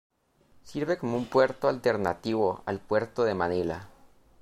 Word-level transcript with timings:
Sirve 0.63 0.97
como 0.97 1.15
un 1.15 1.27
puerto 1.27 1.67
alternativo 1.67 2.63
al 2.65 2.79
puerto 2.79 3.23
de 3.23 3.35
Manila. 3.35 3.87